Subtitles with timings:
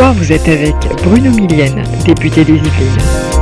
[0.00, 0.74] soir, vous êtes avec
[1.04, 3.39] Bruno Millienne, député des Yvelines.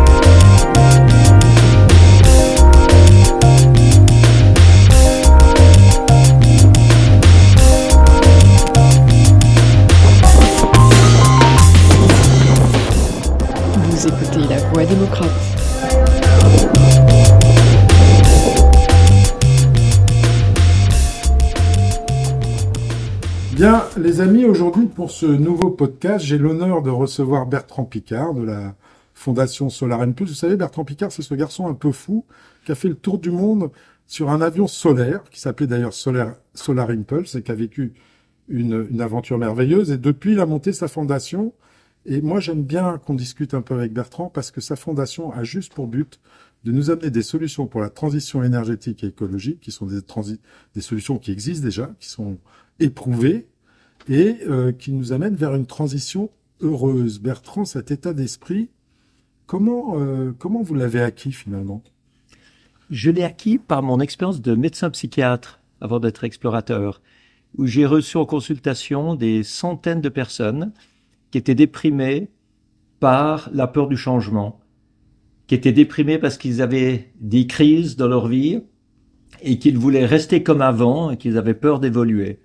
[24.19, 28.75] Les amis, aujourd'hui, pour ce nouveau podcast, j'ai l'honneur de recevoir Bertrand Picard de la
[29.15, 30.31] Fondation Solar Impulse.
[30.31, 32.25] Vous savez, Bertrand Picard, c'est ce garçon un peu fou
[32.65, 33.71] qui a fait le tour du monde
[34.09, 37.93] sur un avion solaire, qui s'appelait d'ailleurs Solar, Solar Impulse, et qui a vécu
[38.49, 39.93] une, une aventure merveilleuse.
[39.93, 41.53] Et depuis, il a monté sa fondation.
[42.05, 45.45] Et moi, j'aime bien qu'on discute un peu avec Bertrand parce que sa fondation a
[45.45, 46.19] juste pour but
[46.65, 51.19] de nous amener des solutions pour la transition énergétique et écologique, qui sont des solutions
[51.19, 52.39] qui existent déjà, qui sont
[52.81, 53.47] éprouvées,
[54.09, 57.21] et euh, qui nous amènent vers une transition heureuse.
[57.21, 58.69] Bertrand, cet état d'esprit,
[59.47, 61.83] comment, euh, comment vous l'avez acquis finalement?
[62.91, 67.03] Je l'ai acquis par mon expérience de médecin psychiatre avant d'être explorateur,
[67.57, 70.73] où j'ai reçu en consultation des centaines de personnes
[71.31, 72.29] qui étaient déprimées
[73.01, 74.61] par la peur du changement,
[75.47, 78.61] qui étaient déprimés parce qu'ils avaient des crises dans leur vie
[79.43, 82.41] et qu'ils voulaient rester comme avant et qu'ils avaient peur d'évoluer.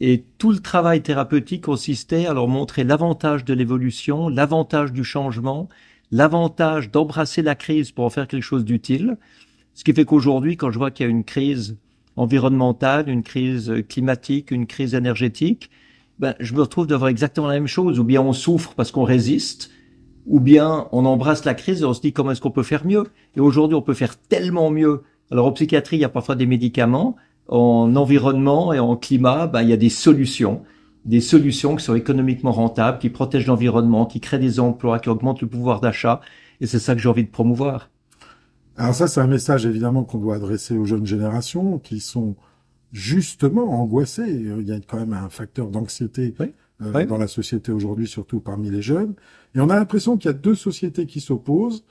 [0.00, 5.68] Et tout le travail thérapeutique consistait à leur montrer l'avantage de l'évolution, l'avantage du changement,
[6.12, 9.16] l'avantage d'embrasser la crise pour en faire quelque chose d'utile.
[9.74, 11.76] Ce qui fait qu'aujourd'hui, quand je vois qu'il y a une crise
[12.16, 15.70] environnementale, une crise climatique, une crise énergétique,
[16.18, 17.98] ben, je me retrouve d'avoir exactement la même chose.
[17.98, 19.70] Ou bien on souffre parce qu'on résiste,
[20.26, 22.86] ou bien on embrasse la crise et on se dit comment est-ce qu'on peut faire
[22.86, 23.04] mieux.
[23.36, 25.02] Et aujourd'hui, on peut faire tellement mieux.
[25.30, 27.16] Alors en psychiatrie, il y a parfois des médicaments.
[27.48, 30.62] En environnement et en climat, ben, il y a des solutions.
[31.04, 35.40] Des solutions qui sont économiquement rentables, qui protègent l'environnement, qui créent des emplois, qui augmentent
[35.40, 36.20] le pouvoir d'achat.
[36.60, 37.90] Et c'est ça que j'ai envie de promouvoir.
[38.76, 42.36] Alors ça, c'est un message évidemment qu'on doit adresser aux jeunes générations qui sont
[42.92, 44.28] justement angoissées.
[44.28, 46.52] Il y a quand même un facteur d'anxiété Oui.
[46.82, 47.06] euh, Oui.
[47.06, 49.14] dans la société aujourd'hui, surtout parmi les jeunes.
[49.54, 51.84] Et on a l'impression qu'il y a deux sociétés qui s'opposent.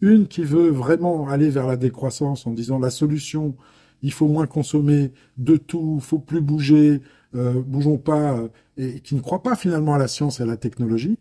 [0.00, 3.54] Une qui veut vraiment aller vers la décroissance en disant la solution,
[4.02, 7.00] il faut moins consommer de tout, faut plus bouger,
[7.34, 10.46] euh, bougeons pas, euh, et qui ne croit pas finalement à la science et à
[10.46, 11.18] la technologie.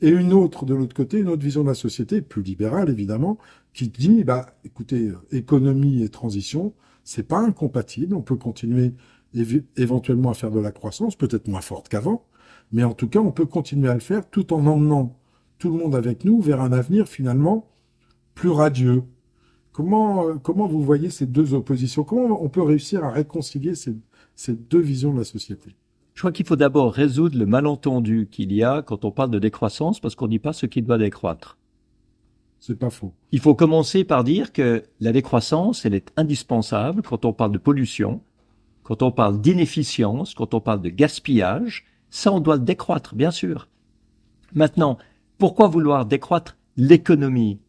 [0.00, 3.38] Et une autre de l'autre côté, une autre vision de la société, plus libérale évidemment,
[3.72, 6.72] qui dit, bah, écoutez, euh, économie et transition,
[7.04, 8.14] c'est pas incompatible.
[8.14, 8.92] On peut continuer
[9.76, 12.24] éventuellement à faire de la croissance, peut-être moins forte qu'avant,
[12.72, 15.18] mais en tout cas, on peut continuer à le faire tout en emmenant
[15.58, 17.68] tout le monde avec nous vers un avenir finalement
[18.34, 19.02] plus radieux.
[19.78, 22.02] Comment, euh, comment vous voyez ces deux oppositions?
[22.02, 23.94] Comment on peut réussir à réconcilier ces,
[24.34, 25.76] ces deux visions de la société?
[26.14, 29.38] Je crois qu'il faut d'abord résoudre le malentendu qu'il y a quand on parle de
[29.38, 31.58] décroissance parce qu'on ne dit pas ce qui doit décroître.
[32.58, 33.12] C'est pas faux.
[33.30, 37.58] Il faut commencer par dire que la décroissance, elle est indispensable quand on parle de
[37.58, 38.20] pollution,
[38.82, 41.86] quand on parle d'inefficience, quand on parle de gaspillage.
[42.10, 43.68] Ça, on doit le décroître, bien sûr.
[44.54, 44.98] Maintenant,
[45.38, 47.60] pourquoi vouloir décroître l'économie?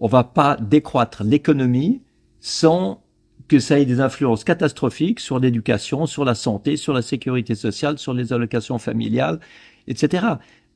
[0.00, 2.02] On va pas décroître l'économie
[2.40, 3.02] sans
[3.48, 7.98] que ça ait des influences catastrophiques sur l'éducation, sur la santé, sur la sécurité sociale,
[7.98, 9.40] sur les allocations familiales,
[9.86, 10.26] etc.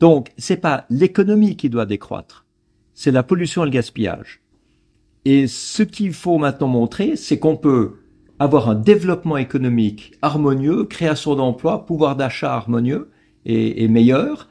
[0.00, 2.46] Donc, c'est pas l'économie qui doit décroître
[2.98, 4.40] c'est la pollution et le gaspillage.
[5.24, 8.00] Et ce qu'il faut maintenant montrer, c'est qu'on peut
[8.40, 13.12] avoir un développement économique harmonieux, création d'emplois, pouvoir d'achat harmonieux
[13.46, 14.48] et, et meilleur,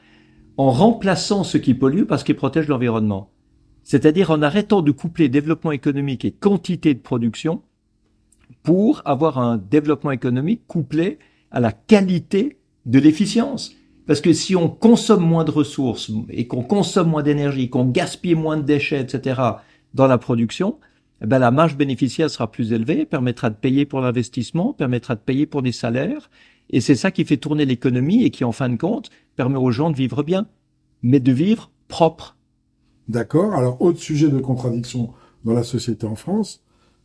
[0.56, 3.30] en remplaçant ce qui pollue parce qu'il protège l'environnement.
[3.88, 7.62] C'est-à-dire en arrêtant de coupler développement économique et quantité de production
[8.62, 11.18] pour avoir un développement économique couplé
[11.50, 13.74] à la qualité de l'efficience.
[14.06, 18.34] Parce que si on consomme moins de ressources et qu'on consomme moins d'énergie, qu'on gaspille
[18.34, 19.40] moins de déchets, etc.,
[19.94, 20.78] dans la production,
[21.22, 25.20] eh ben la marge bénéficiaire sera plus élevée, permettra de payer pour l'investissement, permettra de
[25.20, 26.28] payer pour des salaires,
[26.68, 29.70] et c'est ça qui fait tourner l'économie et qui, en fin de compte, permet aux
[29.70, 30.46] gens de vivre bien,
[31.02, 32.37] mais de vivre propre.
[33.08, 33.54] D'accord.
[33.54, 35.12] Alors, autre sujet de contradiction
[35.44, 36.62] dans la société en France,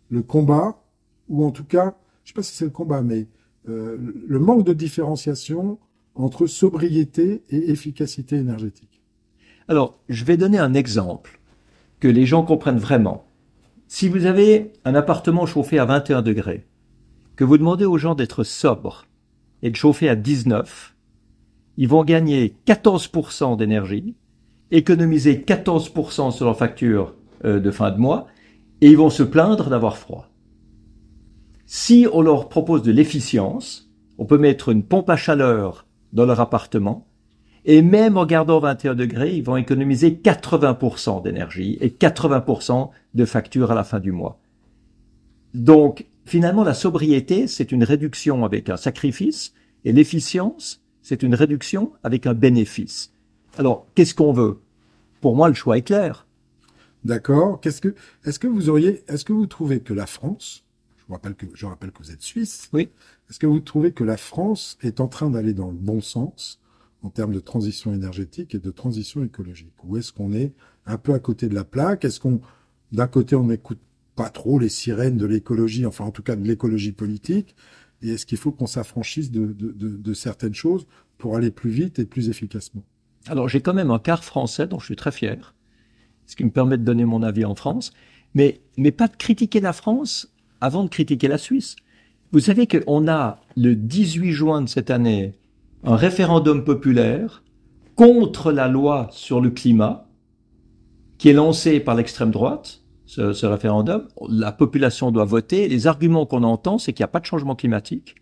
[0.09, 0.83] le combat,
[1.29, 3.27] ou en tout cas, je sais pas si c'est le combat, mais
[3.69, 3.97] euh,
[4.27, 5.79] le manque de différenciation
[6.15, 9.01] entre sobriété et efficacité énergétique.
[9.67, 11.39] Alors, je vais donner un exemple
[11.99, 13.25] que les gens comprennent vraiment.
[13.87, 16.67] Si vous avez un appartement chauffé à 21 degrés,
[17.35, 19.05] que vous demandez aux gens d'être sobres
[19.61, 20.95] et de chauffer à 19,
[21.77, 24.15] ils vont gagner 14% d'énergie,
[24.73, 27.15] économiser 14% sur leur facture
[27.45, 28.27] euh, de fin de mois,
[28.81, 30.29] et ils vont se plaindre d'avoir froid.
[31.65, 36.39] Si on leur propose de l'efficience, on peut mettre une pompe à chaleur dans leur
[36.39, 37.07] appartement,
[37.65, 43.71] Et même en gardant 21 degrés, ils vont économiser 80% d'énergie et 80% de factures
[43.71, 44.41] à la fin du mois.
[45.53, 49.53] Donc, finalement, la sobriété, c'est une réduction avec un sacrifice
[49.85, 53.13] et l'efficience, c'est une réduction avec un bénéfice.
[53.57, 54.62] Alors, qu'est-ce qu'on veut?
[55.23, 56.27] Pour moi, le choix est clair.
[57.05, 57.61] D'accord.
[57.61, 60.65] Qu'est-ce que, est-ce que vous auriez, est-ce que vous trouvez que la France,
[60.97, 62.67] je vous rappelle que, je rappelle que vous êtes suisse.
[62.73, 62.89] Oui.
[63.29, 66.59] Est-ce que vous trouvez que la France est en train d'aller dans le bon sens
[67.03, 69.71] en termes de transition énergétique et de transition écologique?
[69.85, 70.51] Ou est-ce qu'on est
[70.85, 72.03] un peu à côté de la plaque?
[72.03, 72.41] Est-ce qu'on,
[72.91, 73.79] d'un côté, on n'écoute
[74.17, 77.55] pas trop les sirènes de l'écologie, enfin en tout cas de l'écologie politique,
[78.01, 80.85] et est-ce qu'il faut qu'on s'affranchisse de, de, de, de, certaines choses
[81.17, 82.83] pour aller plus vite et plus efficacement?
[83.29, 85.53] Alors j'ai quand même un quart français dont je suis très fier,
[86.25, 87.93] ce qui me permet de donner mon avis en France,
[88.33, 91.75] mais, mais pas de critiquer la France avant de critiquer la Suisse.
[92.31, 95.33] Vous savez qu'on a le 18 juin de cette année
[95.83, 97.43] un référendum populaire
[97.95, 100.07] contre la loi sur le climat
[101.17, 104.07] qui est lancé par l'extrême droite, ce, ce, référendum.
[104.27, 105.67] La population doit voter.
[105.67, 108.15] Les arguments qu'on entend, c'est qu'il n'y a pas de changement climatique,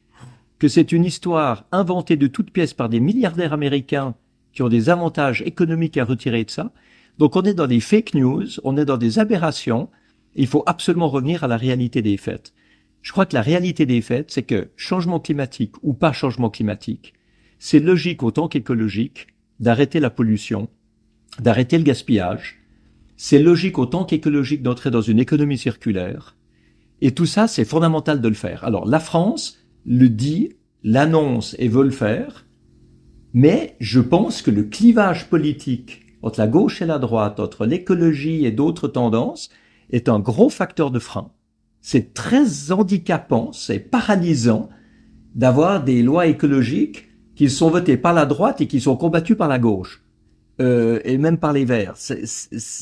[0.59, 4.15] que c'est une histoire inventée de toutes pièces par des milliardaires américains
[4.53, 6.71] qui ont des avantages économiques à retirer de ça.
[7.17, 9.89] Donc on est dans des fake news, on est dans des aberrations.
[10.35, 12.53] Il faut absolument revenir à la réalité des faits.
[13.01, 17.13] Je crois que la réalité des faits, c'est que changement climatique ou pas changement climatique,
[17.59, 19.27] c'est logique autant qu'écologique
[19.59, 20.69] d'arrêter la pollution,
[21.39, 22.59] d'arrêter le gaspillage.
[23.17, 26.35] C'est logique autant qu'écologique d'entrer dans une économie circulaire.
[27.01, 28.63] Et tout ça, c'est fondamental de le faire.
[28.63, 30.53] Alors la France le dit,
[30.83, 32.45] l'annonce et veut le faire,
[33.33, 38.45] mais je pense que le clivage politique entre la gauche et la droite, entre l'écologie
[38.45, 39.49] et d'autres tendances,
[39.91, 41.31] est un gros facteur de frein.
[41.81, 44.69] C'est très handicapant, c'est paralysant
[45.33, 49.47] d'avoir des lois écologiques qui sont votés par la droite et qui sont combattus par
[49.47, 50.03] la gauche,
[50.61, 51.95] euh, et même par les Verts.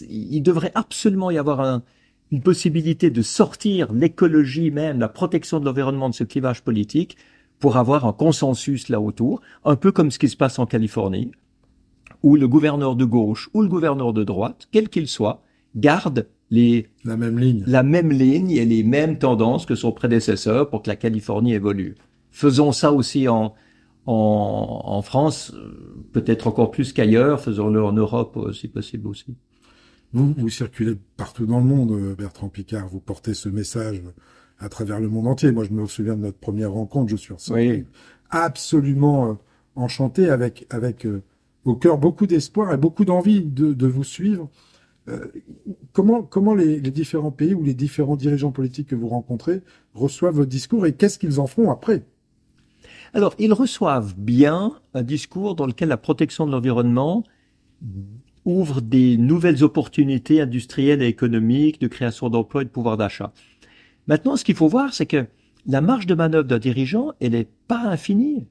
[0.09, 1.83] il devrait absolument y avoir un,
[2.31, 7.17] une possibilité de sortir l'écologie même, la protection de l'environnement de ce clivage politique,
[7.59, 11.31] pour avoir un consensus là autour, un peu comme ce qui se passe en Californie,
[12.23, 15.43] où le gouverneur de gauche ou le gouverneur de droite, quel qu'il soit,
[15.75, 20.69] garde les, la même ligne, la même ligne et les mêmes tendances que son prédécesseur
[20.69, 21.95] pour que la Californie évolue.
[22.31, 23.53] Faisons ça aussi en,
[24.05, 25.53] en, en France,
[26.11, 29.35] peut-être encore plus qu'ailleurs, faisons-le en Europe euh, si possible aussi.
[30.11, 34.01] Vous, vous circulez partout dans le monde, Bertrand Picard, vous portez ce message
[34.59, 35.51] à travers le monde entier.
[35.51, 37.85] Moi, je me souviens de notre première rencontre, je suis oui.
[38.29, 39.33] absolument euh,
[39.75, 41.21] enchanté avec, avec euh,
[41.65, 44.49] au cœur beaucoup d'espoir et beaucoup d'envie de, de, vous suivre.
[45.07, 45.25] Euh,
[45.93, 49.61] comment comment les, les, différents pays ou les différents dirigeants politiques que vous rencontrez
[49.93, 52.03] reçoivent votre discours et qu'est-ce qu'ils en font après?
[53.13, 57.23] Alors, ils reçoivent bien un discours dans lequel la protection de l'environnement
[58.45, 63.31] ouvre des nouvelles opportunités industrielles et économiques de création d'emplois et de pouvoir d'achat.
[64.09, 65.27] Maintenant, ce qu'il faut voir, c'est que
[65.67, 68.47] la marge de manœuvre d'un dirigeant, elle n'est pas infinie.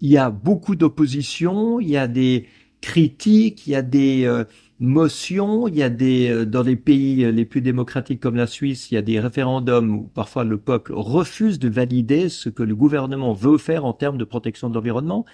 [0.00, 2.46] Il y a beaucoup d'opposition, il y a des
[2.80, 4.44] critiques, il y a des euh,
[4.80, 8.90] motions, il y a des euh, dans les pays les plus démocratiques comme la Suisse,
[8.90, 12.74] il y a des référendums où parfois le peuple refuse de valider ce que le
[12.74, 15.26] gouvernement veut faire en termes de protection de l'environnement.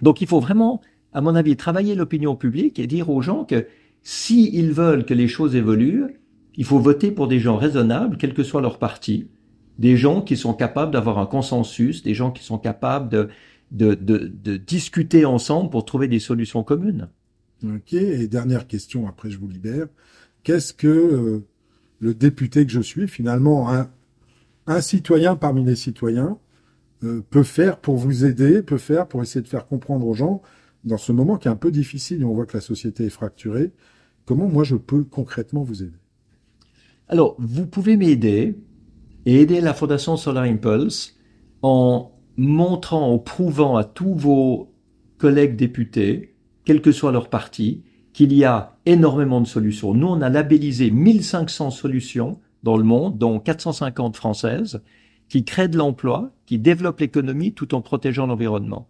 [0.00, 0.80] Donc il faut vraiment,
[1.12, 3.66] à mon avis, travailler l'opinion publique et dire aux gens que
[4.02, 6.18] s'ils veulent que les choses évoluent,
[6.56, 9.28] il faut voter pour des gens raisonnables, quel que soit leur parti,
[9.78, 13.28] des gens qui sont capables d'avoir un consensus, des gens qui sont capables
[13.70, 17.08] de, discuter ensemble pour trouver des solutions communes.
[17.64, 19.86] Ok, et dernière question, après je vous libère.
[20.42, 21.46] Qu'est-ce que euh,
[21.98, 23.72] le député que je suis, finalement,
[24.66, 26.38] un, citoyen parmi les citoyens,
[27.02, 30.42] euh, peut faire pour vous aider, peut faire pour essayer de faire comprendre aux gens,
[30.84, 33.72] dans ce moment qui est un peu difficile on voit que la société est fracturée,
[34.26, 36.03] comment moi je peux concrètement vous aider?
[37.08, 38.56] Alors, vous pouvez m'aider
[39.26, 41.18] et aider la Fondation Solar Impulse
[41.62, 44.72] en montrant, en prouvant à tous vos
[45.18, 46.34] collègues députés
[46.64, 47.82] quel que soit leur parti,
[48.12, 49.92] qu'il y a énormément de solutions.
[49.92, 54.82] Nous, on a labellisé 1500 solutions dans le monde, dont 450 françaises,
[55.28, 58.88] qui créent de l'emploi, qui développent l'économie tout en protégeant l'environnement.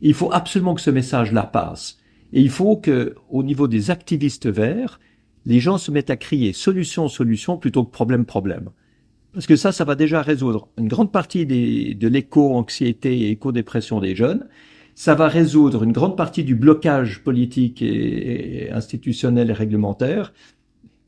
[0.00, 1.98] Il faut absolument que ce message-là passe.
[2.32, 4.98] Et il faut que, au niveau des activistes verts,
[5.46, 8.70] les gens se mettent à crier solution, solution plutôt que problème, problème.
[9.32, 14.00] Parce que ça, ça va déjà résoudre une grande partie des, de l'éco-anxiété et éco-dépression
[14.00, 14.46] des jeunes
[14.94, 20.32] ça va résoudre une grande partie du blocage politique et, institutionnel et réglementaire.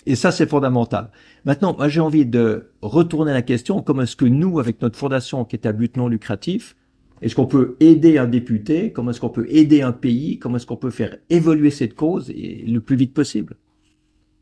[0.06, 1.10] Et ça, c'est fondamental.
[1.44, 5.44] Maintenant, moi, j'ai envie de retourner la question, comment est-ce que nous, avec notre fondation
[5.44, 6.76] qui est à but non lucratif,
[7.22, 10.66] Est-ce qu'on peut aider un député Comment est-ce qu'on peut aider un pays Comment est-ce
[10.66, 13.56] qu'on peut faire évoluer cette cause le plus vite possible?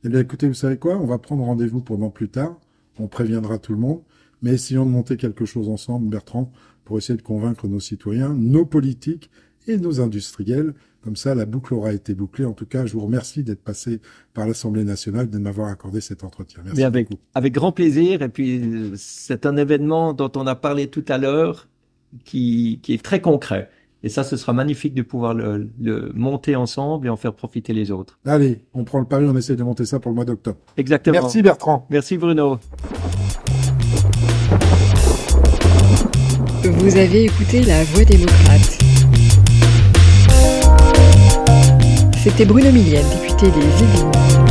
[0.07, 0.99] Eh bien, écoutez, vous savez quoi?
[0.99, 2.61] On va prendre rendez-vous pendant plus tard.
[2.99, 4.03] On préviendra tout le monde.
[4.43, 6.53] Mais essayons de monter quelque chose ensemble, Bertrand,
[6.85, 9.31] pour essayer de convaincre nos citoyens, nos politiques
[9.67, 10.75] et nos industriels.
[11.03, 12.45] Comme ça, la boucle aura été bouclée.
[12.45, 14.03] En tout cas, je vous remercie d'être passé
[14.35, 16.61] par l'Assemblée nationale, de m'avoir accordé cet entretien.
[16.63, 17.23] Merci Mais avec, beaucoup.
[17.35, 18.21] avec grand plaisir.
[18.21, 21.67] Et puis, euh, c'est un événement dont on a parlé tout à l'heure
[22.25, 23.71] qui, qui est très concret.
[24.05, 27.73] Et ça, ce sera magnifique de pouvoir le, le monter ensemble et en faire profiter
[27.73, 28.19] les autres.
[28.27, 30.59] Allez, on prend le pari, on essaie de monter ça pour le mois d'octobre.
[30.77, 31.15] Exactement.
[31.23, 31.87] Merci Bertrand.
[31.89, 32.59] Merci Bruno.
[36.65, 38.79] Vous avez écouté La Voix démocrate.
[42.23, 44.44] C'était Bruno Millienne, député des Yvelines.